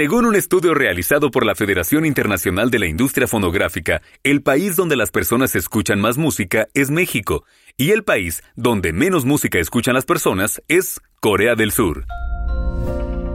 Según 0.00 0.24
un 0.24 0.34
estudio 0.34 0.72
realizado 0.72 1.30
por 1.30 1.44
la 1.44 1.54
Federación 1.54 2.06
Internacional 2.06 2.70
de 2.70 2.78
la 2.78 2.86
Industria 2.86 3.28
Fonográfica, 3.28 4.00
el 4.22 4.42
país 4.42 4.74
donde 4.74 4.96
las 4.96 5.10
personas 5.10 5.54
escuchan 5.54 6.00
más 6.00 6.16
música 6.16 6.68
es 6.72 6.90
México, 6.90 7.44
y 7.76 7.90
el 7.90 8.02
país 8.02 8.42
donde 8.56 8.94
menos 8.94 9.26
música 9.26 9.58
escuchan 9.58 9.92
las 9.92 10.06
personas 10.06 10.62
es 10.68 11.02
Corea 11.20 11.54
del 11.54 11.70
Sur. 11.70 12.06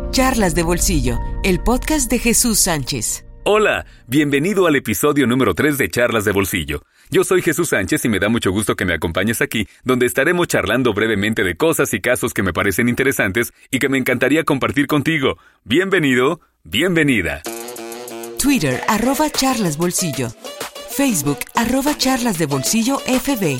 Charlas 0.09 0.55
de 0.55 0.63
Bolsillo, 0.63 1.19
el 1.43 1.61
podcast 1.61 2.09
de 2.09 2.17
Jesús 2.17 2.61
Sánchez. 2.61 3.27
Hola, 3.43 3.85
bienvenido 4.07 4.65
al 4.65 4.75
episodio 4.75 5.27
número 5.27 5.53
3 5.53 5.77
de 5.77 5.87
Charlas 5.87 6.25
de 6.25 6.31
Bolsillo. 6.31 6.81
Yo 7.11 7.23
soy 7.23 7.43
Jesús 7.43 7.69
Sánchez 7.69 8.03
y 8.05 8.09
me 8.09 8.17
da 8.17 8.27
mucho 8.27 8.49
gusto 8.49 8.75
que 8.75 8.85
me 8.85 8.95
acompañes 8.95 9.39
aquí, 9.43 9.67
donde 9.83 10.07
estaremos 10.07 10.47
charlando 10.47 10.95
brevemente 10.95 11.43
de 11.43 11.55
cosas 11.55 11.93
y 11.93 12.01
casos 12.01 12.33
que 12.33 12.41
me 12.41 12.53
parecen 12.53 12.89
interesantes 12.89 13.53
y 13.69 13.77
que 13.77 13.87
me 13.87 13.99
encantaría 13.99 14.43
compartir 14.43 14.87
contigo. 14.87 15.37
Bienvenido, 15.63 16.41
bienvenida. 16.65 17.41
Twitter, 18.41 18.81
arroba 18.87 19.29
charlas 19.29 19.77
bolsillo. 19.77 20.29
Facebook, 20.89 21.39
arroba 21.53 21.97
charlas 21.97 22.37
de 22.37 22.47
bolsillo 22.47 22.99
FB. 22.99 23.59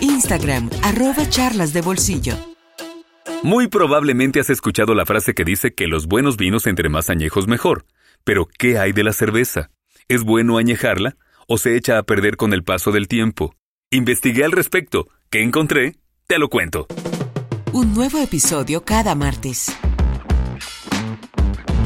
Instagram, 0.00 0.68
arroba 0.82 1.28
charlas 1.28 1.72
de 1.72 1.80
bolsillo. 1.80 2.34
Muy 3.42 3.68
probablemente 3.68 4.40
has 4.40 4.50
escuchado 4.50 4.94
la 4.94 5.06
frase 5.06 5.34
que 5.34 5.44
dice 5.44 5.74
que 5.74 5.86
los 5.86 6.06
buenos 6.06 6.36
vinos 6.36 6.66
entre 6.66 6.88
más 6.88 7.08
añejos 7.08 7.46
mejor. 7.46 7.86
Pero, 8.24 8.46
¿qué 8.58 8.78
hay 8.78 8.92
de 8.92 9.04
la 9.04 9.12
cerveza? 9.12 9.70
¿Es 10.08 10.22
bueno 10.22 10.58
añejarla 10.58 11.16
o 11.46 11.58
se 11.58 11.76
echa 11.76 11.98
a 11.98 12.02
perder 12.02 12.36
con 12.36 12.52
el 12.52 12.64
paso 12.64 12.90
del 12.90 13.06
tiempo? 13.06 13.54
Investigué 13.90 14.44
al 14.44 14.52
respecto. 14.52 15.08
¿Qué 15.30 15.42
encontré? 15.42 15.96
Te 16.26 16.38
lo 16.38 16.48
cuento. 16.48 16.86
Un 17.72 17.94
nuevo 17.94 18.18
episodio 18.18 18.84
cada 18.84 19.14
martes. 19.14 19.76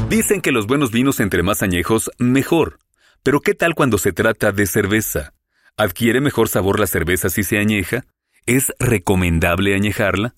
Dicen 0.09 0.41
que 0.41 0.51
los 0.51 0.65
buenos 0.65 0.91
vinos 0.91 1.19
entre 1.19 1.43
más 1.43 1.61
añejos, 1.61 2.09
mejor. 2.17 2.79
Pero 3.21 3.41
¿qué 3.41 3.53
tal 3.53 3.75
cuando 3.75 3.99
se 3.99 4.11
trata 4.11 4.51
de 4.51 4.65
cerveza? 4.65 5.35
¿Adquiere 5.77 6.19
mejor 6.19 6.49
sabor 6.49 6.79
la 6.79 6.87
cerveza 6.87 7.29
si 7.29 7.43
se 7.43 7.59
añeja? 7.59 8.05
¿Es 8.47 8.73
recomendable 8.79 9.75
añejarla? 9.75 10.33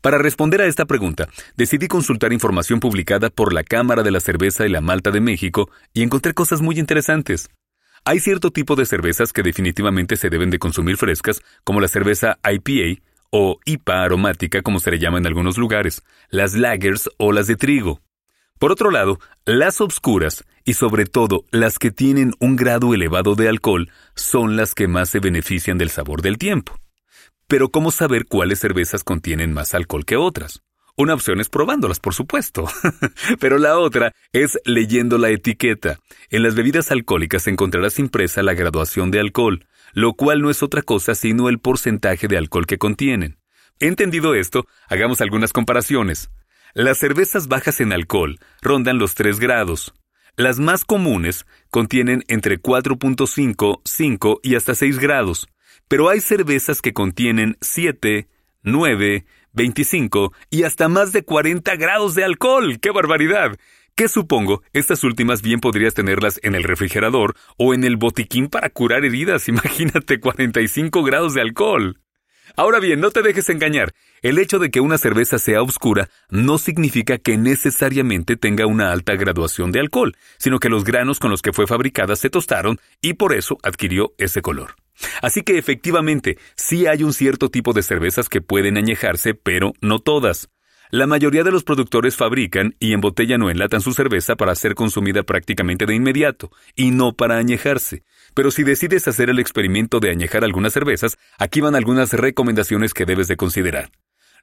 Para 0.00 0.16
responder 0.16 0.62
a 0.62 0.66
esta 0.66 0.86
pregunta, 0.86 1.28
decidí 1.54 1.86
consultar 1.86 2.32
información 2.32 2.80
publicada 2.80 3.28
por 3.28 3.52
la 3.52 3.62
Cámara 3.62 4.02
de 4.02 4.10
la 4.10 4.20
Cerveza 4.20 4.64
y 4.64 4.70
la 4.70 4.80
Malta 4.80 5.10
de 5.10 5.20
México 5.20 5.68
y 5.92 6.02
encontré 6.02 6.32
cosas 6.32 6.62
muy 6.62 6.78
interesantes. 6.78 7.50
Hay 8.06 8.20
cierto 8.20 8.50
tipo 8.50 8.74
de 8.74 8.86
cervezas 8.86 9.34
que 9.34 9.42
definitivamente 9.42 10.16
se 10.16 10.30
deben 10.30 10.48
de 10.48 10.58
consumir 10.58 10.96
frescas, 10.96 11.42
como 11.62 11.82
la 11.82 11.88
cerveza 11.88 12.38
IPA 12.42 13.02
o 13.28 13.58
IPA 13.66 14.02
aromática 14.02 14.62
como 14.62 14.80
se 14.80 14.92
le 14.92 14.98
llama 14.98 15.18
en 15.18 15.26
algunos 15.26 15.58
lugares, 15.58 16.02
las 16.30 16.54
lagers 16.54 17.10
o 17.18 17.32
las 17.32 17.48
de 17.48 17.56
trigo. 17.56 18.00
Por 18.60 18.72
otro 18.72 18.90
lado, 18.90 19.18
las 19.46 19.80
obscuras, 19.80 20.44
y 20.66 20.74
sobre 20.74 21.06
todo 21.06 21.46
las 21.50 21.78
que 21.78 21.90
tienen 21.90 22.34
un 22.40 22.56
grado 22.56 22.92
elevado 22.92 23.34
de 23.34 23.48
alcohol, 23.48 23.90
son 24.14 24.54
las 24.54 24.74
que 24.74 24.86
más 24.86 25.08
se 25.08 25.18
benefician 25.18 25.78
del 25.78 25.88
sabor 25.88 26.20
del 26.20 26.36
tiempo. 26.36 26.78
Pero 27.48 27.70
¿cómo 27.70 27.90
saber 27.90 28.26
cuáles 28.26 28.58
cervezas 28.58 29.02
contienen 29.02 29.54
más 29.54 29.72
alcohol 29.72 30.04
que 30.04 30.18
otras? 30.18 30.62
Una 30.94 31.14
opción 31.14 31.40
es 31.40 31.48
probándolas, 31.48 32.00
por 32.00 32.12
supuesto. 32.12 32.66
Pero 33.40 33.56
la 33.56 33.78
otra 33.78 34.12
es 34.30 34.58
leyendo 34.66 35.16
la 35.16 35.30
etiqueta. 35.30 35.98
En 36.28 36.42
las 36.42 36.54
bebidas 36.54 36.90
alcohólicas 36.90 37.46
encontrarás 37.46 37.98
impresa 37.98 38.42
la 38.42 38.52
graduación 38.52 39.10
de 39.10 39.20
alcohol, 39.20 39.66
lo 39.94 40.12
cual 40.12 40.42
no 40.42 40.50
es 40.50 40.62
otra 40.62 40.82
cosa 40.82 41.14
sino 41.14 41.48
el 41.48 41.60
porcentaje 41.60 42.28
de 42.28 42.36
alcohol 42.36 42.66
que 42.66 42.76
contienen. 42.76 43.38
Entendido 43.78 44.34
esto, 44.34 44.66
hagamos 44.90 45.22
algunas 45.22 45.54
comparaciones. 45.54 46.30
Las 46.74 46.98
cervezas 46.98 47.48
bajas 47.48 47.80
en 47.80 47.92
alcohol 47.92 48.38
rondan 48.62 48.98
los 48.98 49.14
3 49.14 49.40
grados. 49.40 49.94
Las 50.36 50.58
más 50.58 50.84
comunes 50.84 51.46
contienen 51.70 52.24
entre 52.28 52.60
4.5, 52.60 53.80
5 53.84 54.40
y 54.42 54.54
hasta 54.54 54.74
6 54.74 54.98
grados 54.98 55.48
pero 55.90 56.08
hay 56.08 56.20
cervezas 56.20 56.82
que 56.82 56.92
contienen 56.92 57.56
7, 57.60 58.28
9, 58.62 59.26
25 59.52 60.32
y 60.48 60.62
hasta 60.62 60.88
más 60.88 61.12
de 61.12 61.24
40 61.24 61.74
grados 61.74 62.14
de 62.14 62.22
alcohol. 62.22 62.78
¡Qué 62.80 62.92
barbaridad! 62.92 63.56
Que 63.96 64.06
supongo, 64.06 64.62
estas 64.72 65.02
últimas 65.02 65.42
bien 65.42 65.58
podrías 65.58 65.94
tenerlas 65.94 66.38
en 66.44 66.54
el 66.54 66.62
refrigerador 66.62 67.34
o 67.58 67.74
en 67.74 67.82
el 67.82 67.96
botiquín 67.96 68.46
para 68.46 68.70
curar 68.70 69.04
heridas. 69.04 69.48
Imagínate 69.48 70.20
45 70.20 71.02
grados 71.02 71.34
de 71.34 71.40
alcohol. 71.40 71.98
Ahora 72.56 72.80
bien, 72.80 73.00
no 73.00 73.10
te 73.10 73.22
dejes 73.22 73.48
engañar. 73.48 73.92
El 74.22 74.38
hecho 74.38 74.58
de 74.58 74.70
que 74.70 74.80
una 74.80 74.98
cerveza 74.98 75.38
sea 75.38 75.62
oscura 75.62 76.10
no 76.28 76.58
significa 76.58 77.18
que 77.18 77.38
necesariamente 77.38 78.36
tenga 78.36 78.66
una 78.66 78.92
alta 78.92 79.14
graduación 79.14 79.72
de 79.72 79.80
alcohol, 79.80 80.16
sino 80.38 80.58
que 80.58 80.68
los 80.68 80.84
granos 80.84 81.18
con 81.18 81.30
los 81.30 81.42
que 81.42 81.52
fue 81.52 81.66
fabricada 81.66 82.16
se 82.16 82.30
tostaron 82.30 82.78
y 83.00 83.14
por 83.14 83.34
eso 83.34 83.58
adquirió 83.62 84.12
ese 84.18 84.42
color. 84.42 84.74
Así 85.22 85.42
que 85.42 85.58
efectivamente, 85.58 86.36
sí 86.56 86.86
hay 86.86 87.02
un 87.02 87.12
cierto 87.12 87.48
tipo 87.48 87.72
de 87.72 87.82
cervezas 87.82 88.28
que 88.28 88.42
pueden 88.42 88.76
añejarse, 88.76 89.34
pero 89.34 89.72
no 89.80 89.98
todas. 89.98 90.48
La 90.92 91.06
mayoría 91.06 91.44
de 91.44 91.52
los 91.52 91.62
productores 91.62 92.16
fabrican 92.16 92.74
y 92.80 92.94
embotellan 92.94 93.40
o 93.42 93.50
enlatan 93.50 93.80
su 93.80 93.92
cerveza 93.92 94.34
para 94.34 94.56
ser 94.56 94.74
consumida 94.74 95.22
prácticamente 95.22 95.86
de 95.86 95.94
inmediato, 95.94 96.50
y 96.74 96.90
no 96.90 97.12
para 97.12 97.36
añejarse. 97.36 98.02
Pero 98.34 98.50
si 98.50 98.64
decides 98.64 99.06
hacer 99.06 99.30
el 99.30 99.38
experimento 99.38 100.00
de 100.00 100.10
añejar 100.10 100.42
algunas 100.42 100.72
cervezas, 100.72 101.16
aquí 101.38 101.60
van 101.60 101.76
algunas 101.76 102.12
recomendaciones 102.12 102.92
que 102.92 103.04
debes 103.04 103.28
de 103.28 103.36
considerar. 103.36 103.92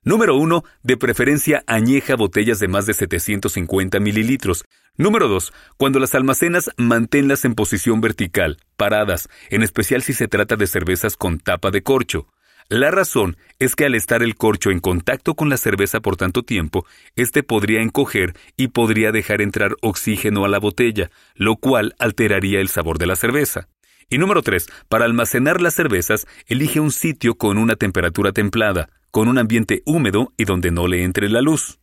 Número 0.04 0.38
1. 0.38 0.64
De 0.84 0.96
preferencia 0.96 1.66
añeja 1.68 2.16
botellas 2.16 2.60
de 2.60 2.70
más 2.70 2.86
de 2.86 2.94
750 2.94 4.00
mililitros. 4.00 4.64
Número 4.96 5.28
2. 5.28 5.52
Cuando 5.76 6.00
las 6.00 6.16
almacenas, 6.16 6.70
manténlas 6.78 7.44
en 7.44 7.56
posición 7.56 8.00
vertical, 8.00 8.58
paradas, 8.78 9.28
en 9.50 9.64
especial 9.64 10.02
si 10.02 10.14
se 10.14 10.30
trata 10.30 10.56
de 10.56 10.68
cervezas 10.68 11.18
con 11.18 11.40
tapa 11.40 11.72
de 11.72 11.84
corcho. 11.84 12.30
La 12.70 12.92
razón 12.92 13.38
es 13.60 13.78
que 13.78 13.86
al 13.86 13.96
estar 13.96 14.22
el 14.22 14.36
corcho 14.36 14.72
en 14.72 14.80
contacto 14.80 15.36
con 15.36 15.50
la 15.50 15.56
cerveza 15.56 16.02
por 16.02 16.18
tanto 16.18 16.44
tiempo, 16.44 16.86
éste 17.16 17.42
podría 17.42 17.82
encoger 17.82 18.36
y 18.58 18.68
podría 18.68 19.14
dejar 19.14 19.42
entrar 19.42 19.78
oxígeno 19.82 20.44
a 20.44 20.50
la 20.50 20.60
botella, 20.60 21.10
lo 21.36 21.56
cual 21.56 21.96
alteraría 21.98 22.60
el 22.60 22.68
sabor 22.68 22.98
de 22.98 23.08
la 23.08 23.16
cerveza. 23.16 23.70
Y 24.10 24.18
número 24.18 24.42
3. 24.42 24.68
Para 24.90 25.06
almacenar 25.06 25.62
las 25.62 25.76
cervezas, 25.76 26.28
elige 26.46 26.82
un 26.82 26.92
sitio 26.92 27.36
con 27.36 27.58
una 27.58 27.78
temperatura 27.78 28.34
templada, 28.34 28.90
con 29.12 29.30
un 29.30 29.38
ambiente 29.38 29.82
húmedo 29.86 30.34
y 30.36 30.44
donde 30.44 30.72
no 30.72 30.88
le 30.88 31.04
entre 31.04 31.30
la 31.30 31.42
luz. 31.42 31.80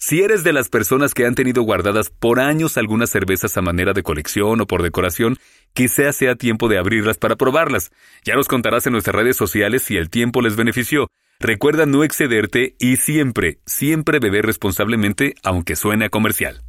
Si 0.00 0.22
eres 0.22 0.44
de 0.44 0.52
las 0.52 0.68
personas 0.68 1.12
que 1.12 1.26
han 1.26 1.34
tenido 1.34 1.62
guardadas 1.62 2.08
por 2.08 2.38
años 2.38 2.76
algunas 2.76 3.10
cervezas 3.10 3.56
a 3.56 3.62
manera 3.62 3.94
de 3.94 4.04
colección 4.04 4.60
o 4.60 4.66
por 4.66 4.84
decoración, 4.84 5.38
quizá 5.72 6.12
sea 6.12 6.36
tiempo 6.36 6.68
de 6.68 6.78
abrirlas 6.78 7.18
para 7.18 7.34
probarlas. 7.34 7.90
Ya 8.24 8.36
nos 8.36 8.46
contarás 8.46 8.86
en 8.86 8.92
nuestras 8.92 9.16
redes 9.16 9.36
sociales 9.36 9.82
si 9.82 9.96
el 9.96 10.08
tiempo 10.08 10.40
les 10.40 10.54
benefició. 10.54 11.08
Recuerda 11.40 11.84
no 11.84 12.04
excederte 12.04 12.76
y 12.78 12.94
siempre, 12.94 13.58
siempre 13.66 14.20
beber 14.20 14.46
responsablemente, 14.46 15.34
aunque 15.42 15.74
suene 15.74 16.04
a 16.04 16.10
comercial. 16.10 16.62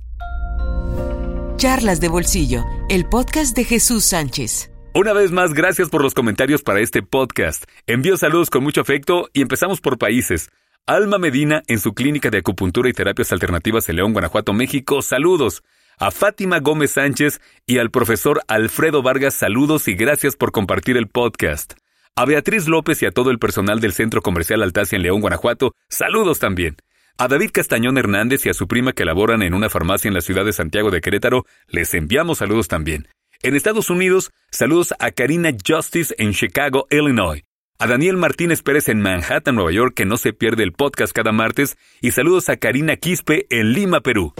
Charlas 1.58 2.02
de 2.02 2.08
Bolsillo, 2.08 2.66
el 2.90 3.06
podcast 3.06 3.56
de 3.56 3.64
Jesús 3.64 4.06
Sánchez. 4.06 4.72
Una 4.96 5.14
vez 5.14 5.32
más, 5.32 5.54
gracias 5.54 5.90
por 5.90 6.02
los 6.02 6.16
comentarios 6.16 6.64
para 6.64 6.80
este 6.80 7.04
podcast. 7.04 7.66
Envío 7.86 8.18
saludos 8.18 8.50
con 8.50 8.64
mucho 8.64 8.82
afecto 8.82 9.30
y 9.34 9.44
empezamos 9.44 9.82
por 9.82 10.00
países. 10.00 10.50
Alma 10.86 11.18
Medina 11.18 11.62
en 11.68 11.80
su 11.80 11.94
clínica 11.94 12.30
de 12.30 12.40
acupuntura 12.40 12.90
y 12.90 12.94
terapias 12.94 13.32
alternativas 13.32 13.88
en 13.90 13.98
León, 13.98 14.14
Guanajuato, 14.14 14.54
México. 14.54 15.02
Saludos. 15.02 15.64
A 15.98 16.12
Fátima 16.12 16.60
Gómez 16.60 16.92
Sánchez 16.92 17.42
y 17.66 17.78
al 17.78 17.92
profesor 17.92 18.42
Alfredo 18.48 19.04
Vargas, 19.04 19.34
saludos 19.34 19.88
y 19.88 19.96
gracias 19.96 20.36
por 20.36 20.52
compartir 20.52 20.98
el 20.98 21.08
podcast. 21.08 21.74
A 22.16 22.26
Beatriz 22.26 22.68
López 22.68 23.02
y 23.04 23.06
a 23.06 23.12
todo 23.12 23.32
el 23.32 23.40
personal 23.40 23.82
del 23.82 23.94
Centro 23.94 24.22
Comercial 24.22 24.64
Altacia 24.64 24.96
en 24.96 25.04
León, 25.04 25.22
Guanajuato, 25.22 25.74
saludos 25.90 26.40
también. 26.40 26.78
A 27.18 27.28
David 27.28 27.52
Castañón 27.52 27.98
Hernández 27.98 28.46
y 28.46 28.50
a 28.50 28.54
su 28.54 28.68
prima 28.68 28.94
que 28.94 29.04
laboran 29.04 29.42
en 29.42 29.54
una 29.54 29.70
farmacia 29.70 30.08
en 30.08 30.14
la 30.14 30.22
ciudad 30.22 30.46
de 30.46 30.54
Santiago 30.54 30.90
de 30.90 31.02
Querétaro, 31.02 31.46
les 31.68 31.94
enviamos 31.94 32.38
saludos 32.38 32.70
también. 32.70 33.10
En 33.44 33.56
Estados 33.56 33.90
Unidos, 33.90 34.32
saludos 34.52 34.94
a 35.00 35.12
Karina 35.12 35.52
Justice 35.66 36.16
en 36.18 36.32
Chicago, 36.32 36.88
Illinois. 36.90 37.44
A 37.82 37.88
Daniel 37.88 38.18
Martínez 38.18 38.62
Pérez 38.62 38.90
en 38.90 39.00
Manhattan, 39.00 39.56
Nueva 39.56 39.72
York, 39.72 39.94
que 39.96 40.06
no 40.06 40.18
se 40.18 40.34
pierde 40.34 40.64
el 40.64 40.74
podcast 40.74 41.14
cada 41.14 41.32
martes. 41.32 41.78
Y 42.02 42.12
saludos 42.12 42.50
a 42.50 42.58
Karina 42.58 42.98
Quispe 42.98 43.48
en 43.50 43.72
Lima, 43.72 44.02
Perú. 44.02 44.34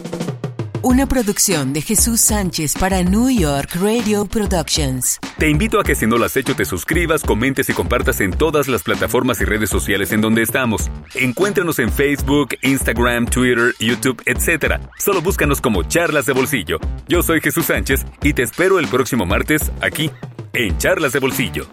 Una 0.82 1.08
producción 1.08 1.72
de 1.72 1.82
Jesús 1.82 2.20
Sánchez 2.20 2.74
para 2.78 3.02
New 3.02 3.30
York 3.30 3.70
Radio 3.82 4.26
Productions. 4.26 5.20
Te 5.38 5.50
invito 5.50 5.80
a 5.80 5.86
que 5.86 5.96
si 5.96 6.06
no 6.06 6.18
lo 6.18 6.26
has 6.26 6.36
hecho 6.36 6.54
te 6.54 6.66
suscribas, 6.66 7.24
comentes 7.24 7.70
y 7.70 7.74
compartas 7.74 8.20
en 8.20 8.32
todas 8.32 8.68
las 8.68 8.84
plataformas 8.84 9.40
y 9.40 9.46
redes 9.46 9.70
sociales 9.70 10.12
en 10.12 10.20
donde 10.20 10.42
estamos. 10.42 10.92
Encuéntranos 11.16 11.80
en 11.80 11.94
Facebook, 11.94 12.50
Instagram, 12.62 13.26
Twitter, 13.26 13.74
YouTube, 13.80 14.22
etc. 14.26 14.82
Solo 14.98 15.22
búscanos 15.22 15.62
como 15.62 15.84
Charlas 15.84 16.26
de 16.26 16.34
Bolsillo. 16.34 16.78
Yo 17.08 17.24
soy 17.24 17.40
Jesús 17.40 17.68
Sánchez 17.68 18.06
y 18.22 18.34
te 18.34 18.44
espero 18.44 18.80
el 18.80 18.90
próximo 18.90 19.26
martes 19.26 19.72
aquí 19.80 20.12
en 20.52 20.78
Charlas 20.78 21.14
de 21.14 21.20
Bolsillo. 21.20 21.70